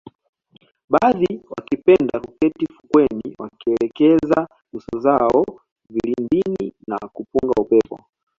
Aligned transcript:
Baadhi 0.89 1.41
wakipenda 1.57 2.19
kuketi 2.19 2.65
fukweni 2.73 3.35
wakielekeza 3.39 4.47
nyuso 4.73 4.99
zao 4.99 5.45
vilindini 5.89 6.73
na 6.87 6.97
kupunga 7.07 7.61
upepo 7.61 7.99